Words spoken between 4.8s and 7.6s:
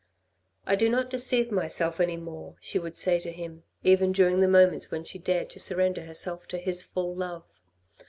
when she dared to surrender herself to his full love.